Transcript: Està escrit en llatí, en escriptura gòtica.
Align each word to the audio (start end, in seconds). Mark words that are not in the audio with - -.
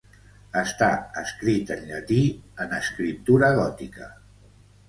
Està 0.61 0.87
escrit 1.23 1.73
en 1.77 1.85
llatí, 1.91 2.19
en 2.65 2.75
escriptura 2.81 3.55
gòtica. 3.63 4.09